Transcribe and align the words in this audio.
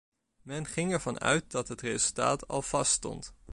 Men 0.41 0.65
ging 0.65 0.91
ervan 0.91 1.19
uit 1.19 1.51
dat 1.51 1.67
het 1.67 1.81
resultaat 1.81 2.47
al 2.47 2.61
vaststond. 2.61 3.33